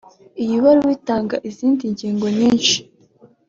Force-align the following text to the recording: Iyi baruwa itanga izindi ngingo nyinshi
Iyi 0.43 0.55
baruwa 0.63 0.91
itanga 0.97 1.35
izindi 1.49 1.83
ngingo 1.93 2.25
nyinshi 2.37 2.77